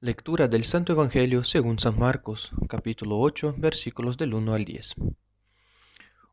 [0.00, 4.94] Lectura del Santo Evangelio según San Marcos, capítulo 8, versículos del 1 al 10.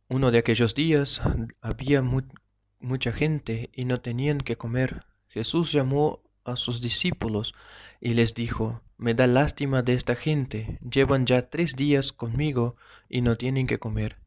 [0.07, 1.19] Uno de aquellos días
[1.61, 5.07] había mucha gente y no tenían que comer.
[5.29, 7.55] Jesús llamó a sus discípulos
[7.99, 12.75] y les dijo, Me da lástima de esta gente, llevan ya tres días conmigo
[13.09, 14.17] y no tienen que comer.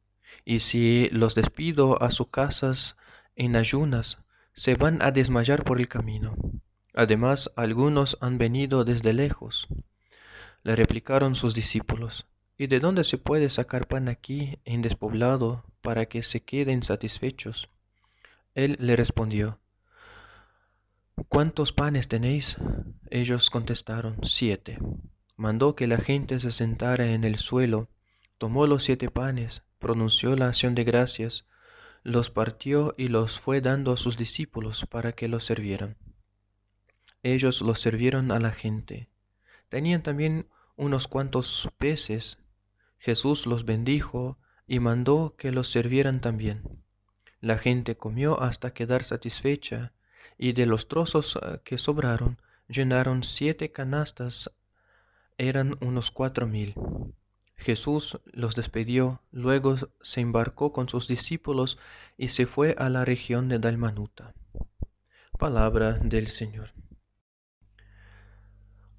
[0.44, 2.96] Y si los despido a sus casas
[3.36, 4.18] en ayunas,
[4.54, 6.34] se van a desmayar por el camino.
[6.98, 9.68] Además, algunos han venido desde lejos.
[10.64, 16.06] Le replicaron sus discípulos, ¿y de dónde se puede sacar pan aquí en despoblado para
[16.06, 17.68] que se queden satisfechos?
[18.56, 19.60] Él le respondió,
[21.28, 22.56] ¿Cuántos panes tenéis?
[23.10, 24.80] Ellos contestaron, siete.
[25.36, 27.86] Mandó que la gente se sentara en el suelo,
[28.38, 31.44] tomó los siete panes, pronunció la acción de gracias,
[32.02, 35.94] los partió y los fue dando a sus discípulos para que los sirvieran.
[37.22, 39.08] Ellos los sirvieron a la gente.
[39.68, 42.38] Tenían también unos cuantos peces.
[42.98, 46.62] Jesús los bendijo y mandó que los sirvieran también.
[47.40, 49.92] La gente comió hasta quedar satisfecha,
[50.36, 54.50] y de los trozos eh, que sobraron llenaron siete canastas,
[55.38, 56.74] eran unos cuatro mil.
[57.56, 61.78] Jesús los despidió, luego se embarcó con sus discípulos
[62.16, 64.34] y se fue a la región de Dalmanuta.
[65.38, 66.72] Palabra del Señor.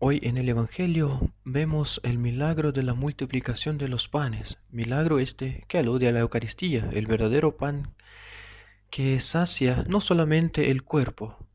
[0.01, 5.65] Hoy en el Evangelio vemos el milagro de la multiplicación de los panes, milagro este
[5.67, 7.95] que alude a la Eucaristía, el verdadero pan
[8.89, 11.45] que sacia no solamente el cuerpo,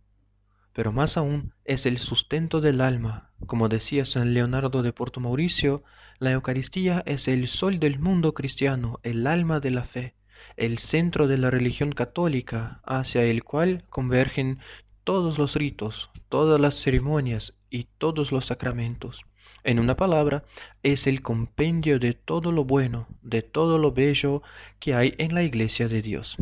[0.74, 3.30] pero más aún es el sustento del alma.
[3.46, 5.82] Como decía San Leonardo de Porto Mauricio,
[6.18, 10.16] la Eucaristía es el sol del mundo cristiano, el alma de la fe,
[10.58, 14.58] el centro de la religión católica, hacia el cual convergen
[15.04, 19.20] todos los ritos, todas las ceremonias y todos los sacramentos.
[19.62, 20.44] En una palabra,
[20.82, 24.42] es el compendio de todo lo bueno, de todo lo bello
[24.80, 26.36] que hay en la iglesia de Dios.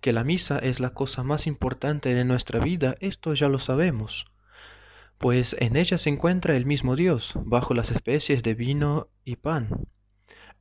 [0.00, 4.26] Que la misa es la cosa más importante de nuestra vida, esto ya lo sabemos,
[5.18, 9.86] pues en ella se encuentra el mismo Dios, bajo las especies de vino y pan.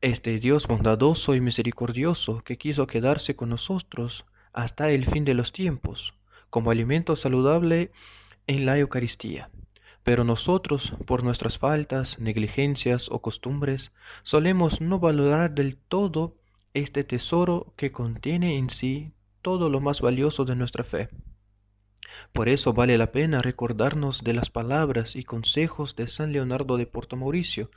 [0.01, 5.51] Este Dios bondadoso y misericordioso que quiso quedarse con nosotros hasta el fin de los
[5.51, 6.13] tiempos,
[6.55, 7.91] como alimento saludable
[8.47, 9.49] en la Eucaristía.
[10.05, 13.91] Pero nosotros, por nuestras faltas, negligencias o costumbres,
[14.23, 16.33] solemos no valorar del todo
[16.73, 19.11] este tesoro que contiene en sí
[19.41, 21.09] todo lo más valioso de nuestra fe.
[22.31, 26.85] Por eso vale la pena recordarnos de las palabras y consejos de San Leonardo de
[26.85, 27.69] Porto Mauricio,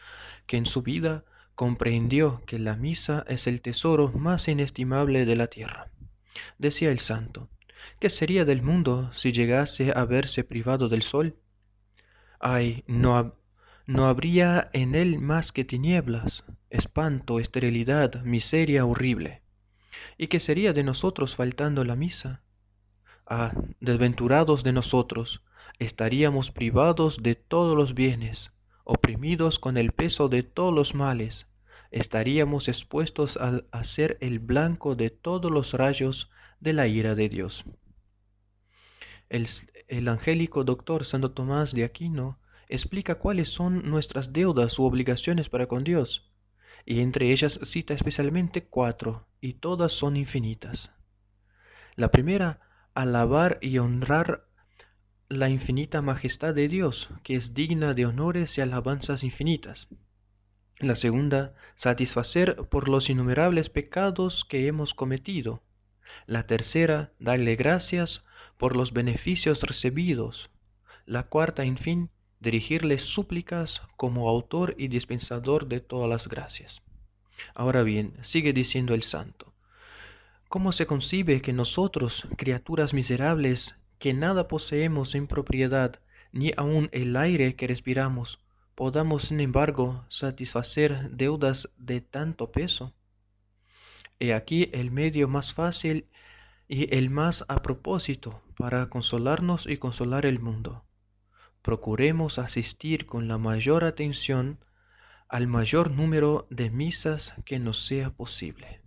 [0.47, 1.25] que en su vida
[1.56, 5.89] comprendió que la misa es el tesoro más inestimable de la tierra.
[6.59, 7.49] Decía el santo,
[8.00, 11.37] ¿Qué sería del mundo si llegase a verse privado del sol?
[12.41, 13.34] Ay, no,
[13.87, 19.43] no habría en él más que tinieblas, espanto, esterilidad, miseria horrible.
[20.16, 22.43] ¿Y qué sería de nosotros faltando la misa?
[23.27, 25.43] Ah, desventurados de nosotros,
[25.78, 28.50] estaríamos privados de todos los bienes,
[28.84, 31.47] oprimidos con el peso de todos los males,
[31.91, 37.65] estaríamos expuestos a, ser el blanco de todos los rayos de la ira de Dios.
[39.28, 42.38] El, angélico doctor Santo Tomás de Aquino
[42.69, 46.31] explica cuáles son nuestras deudas u obligaciones para con Dios,
[46.84, 50.91] y entre ellas cita especialmente cuatro, y todas son infinitas.
[51.97, 52.60] La primera,
[52.94, 54.44] alabar y honrar
[55.28, 59.88] la infinita majestad de Dios, que es digna de honores y alabanzas infinitas.
[60.81, 65.61] La segunda, satisfacer por los innumerables pecados que hemos cometido.
[66.27, 68.25] La tercera, darle gracias
[68.59, 70.50] por los beneficios recibidos.
[71.05, 76.81] La cuarta, en fin, dirigirle súplicas como autor y dispensador de todas las gracias.
[77.55, 79.53] Ahora bien, sigue diciendo el santo,
[80.49, 85.99] ¿cómo se concibe que nosotros, criaturas miserables, que nada poseemos en propiedad,
[86.31, 88.39] ni aun el aire que respiramos,
[88.78, 92.95] podamos sin embargo satisfacer deudas de tanto peso?
[94.21, 96.07] He aquí el medio más fácil
[96.69, 100.84] y el más a propósito para consolarnos y consolar el mundo.
[101.60, 104.60] Procuremos asistir con la mayor atención
[105.28, 108.81] al mayor número de misas que nos sea posible.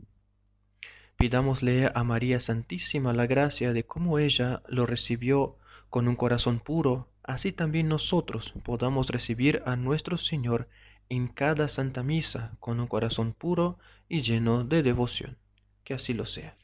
[1.18, 5.58] Pidámosle a María Santísima la gracia de cómo ella lo recibió
[5.90, 10.68] con un corazón puro, así también nosotros podamos recibir a nuestro Señor
[11.10, 13.78] en cada santa misa con un corazón puro
[14.08, 15.38] y lleno de devoción.
[15.84, 16.56] Que así lo sea.